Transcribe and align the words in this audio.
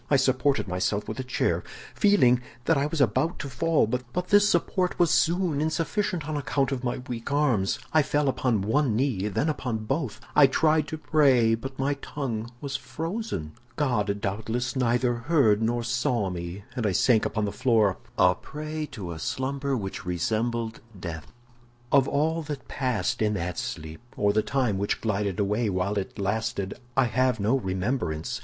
I 0.09 0.15
supported 0.15 0.67
myself 0.67 1.05
by 1.05 1.13
a 1.17 1.23
chair, 1.23 1.63
feeling 1.93 2.41
that 2.65 2.75
I 2.75 2.87
was 2.87 3.01
about 3.01 3.37
to 3.37 3.47
fall, 3.47 3.85
but 3.85 4.29
this 4.29 4.49
support 4.49 4.97
was 4.97 5.11
soon 5.11 5.61
insufficient 5.61 6.27
on 6.27 6.35
account 6.35 6.71
of 6.71 6.83
my 6.83 6.97
weak 7.07 7.31
arms. 7.31 7.77
I 7.93 8.01
fell 8.01 8.27
upon 8.27 8.63
one 8.63 8.95
knee, 8.95 9.27
then 9.27 9.47
upon 9.47 9.85
both. 9.85 10.19
I 10.35 10.47
tried 10.47 10.87
to 10.87 10.97
pray, 10.97 11.53
but 11.53 11.77
my 11.77 11.93
tongue 12.01 12.49
was 12.61 12.75
frozen. 12.77 13.51
God 13.75 14.19
doubtless 14.21 14.75
neither 14.75 15.13
heard 15.13 15.61
nor 15.61 15.83
saw 15.83 16.31
me, 16.31 16.63
and 16.75 16.87
I 16.87 16.93
sank 16.93 17.23
upon 17.23 17.45
the 17.45 17.51
floor 17.51 17.99
a 18.17 18.33
prey 18.33 18.87
to 18.93 19.11
a 19.11 19.19
slumber 19.19 19.77
which 19.77 20.03
resembled 20.03 20.79
death. 20.99 21.31
"Of 21.91 22.07
all 22.07 22.41
that 22.41 22.67
passed 22.67 23.21
in 23.21 23.35
that 23.35 23.59
sleep, 23.59 24.01
or 24.17 24.33
the 24.33 24.41
time 24.41 24.79
which 24.79 24.99
glided 24.99 25.39
away 25.39 25.69
while 25.69 25.93
it 25.99 26.17
lasted, 26.17 26.79
I 26.97 27.03
have 27.05 27.39
no 27.39 27.55
remembrance. 27.55 28.39